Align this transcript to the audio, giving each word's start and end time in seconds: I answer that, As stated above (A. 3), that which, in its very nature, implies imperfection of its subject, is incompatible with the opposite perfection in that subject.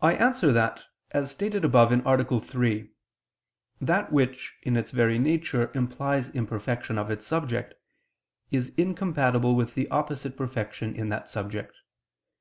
I 0.00 0.12
answer 0.14 0.52
that, 0.52 0.84
As 1.10 1.32
stated 1.32 1.64
above 1.64 1.90
(A. 1.90 2.40
3), 2.40 2.90
that 3.80 4.12
which, 4.12 4.54
in 4.62 4.76
its 4.76 4.92
very 4.92 5.18
nature, 5.18 5.72
implies 5.74 6.30
imperfection 6.30 6.96
of 6.96 7.10
its 7.10 7.26
subject, 7.26 7.74
is 8.52 8.72
incompatible 8.76 9.56
with 9.56 9.74
the 9.74 9.90
opposite 9.90 10.36
perfection 10.36 10.94
in 10.94 11.08
that 11.08 11.28
subject. 11.28 11.74